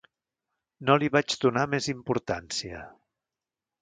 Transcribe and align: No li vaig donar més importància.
No 0.89 0.95
li 1.03 1.09
vaig 1.15 1.37
donar 1.45 1.67
més 1.75 1.91
importància. 1.93 2.81